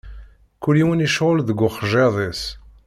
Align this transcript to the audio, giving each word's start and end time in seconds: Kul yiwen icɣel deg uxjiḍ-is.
Kul 0.61 0.75
yiwen 0.79 1.05
icɣel 1.05 1.39
deg 1.43 1.59
uxjiḍ-is. 1.67 2.43